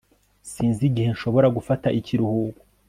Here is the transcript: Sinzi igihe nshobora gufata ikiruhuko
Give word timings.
Sinzi 0.51 0.81
igihe 0.89 1.07
nshobora 1.13 1.47
gufata 1.57 1.87
ikiruhuko 1.99 2.61